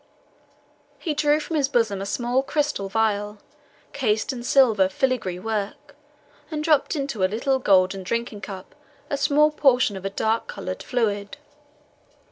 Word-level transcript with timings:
He 0.97 1.13
drew 1.13 1.39
from 1.39 1.57
his 1.57 1.67
bosom 1.69 2.01
a 2.01 2.07
small 2.07 2.41
crystal 2.41 2.89
vial, 2.89 3.37
cased 3.93 4.33
in 4.33 4.41
silver 4.41 4.89
filigree 4.89 5.37
work, 5.37 5.95
and 6.49 6.63
dropped 6.63 6.95
into 6.95 7.23
a 7.23 7.29
little 7.29 7.59
golden 7.59 8.01
drinking 8.01 8.41
cup 8.41 8.73
a 9.11 9.15
small 9.17 9.51
portion 9.51 9.95
of 9.95 10.03
a 10.03 10.09
dark 10.09 10.47
coloured 10.47 10.81
fluid. 10.81 11.37